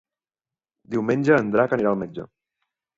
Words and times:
Diumenge 0.95 1.39
en 1.43 1.55
Drac 1.59 1.79
anirà 1.79 1.95
al 1.95 2.05
metge. 2.05 2.31